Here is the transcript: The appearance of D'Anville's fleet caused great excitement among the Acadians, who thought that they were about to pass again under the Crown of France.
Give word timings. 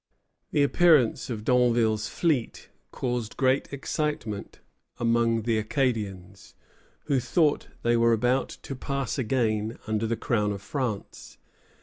The 0.49 0.63
appearance 0.63 1.29
of 1.29 1.43
D'Anville's 1.43 2.09
fleet 2.09 2.69
caused 2.89 3.37
great 3.37 3.71
excitement 3.71 4.59
among 4.97 5.43
the 5.43 5.59
Acadians, 5.59 6.55
who 7.03 7.19
thought 7.19 7.67
that 7.67 7.83
they 7.83 7.95
were 7.95 8.11
about 8.11 8.49
to 8.63 8.75
pass 8.75 9.19
again 9.19 9.77
under 9.85 10.07
the 10.07 10.17
Crown 10.17 10.53
of 10.53 10.61
France. 10.63 11.37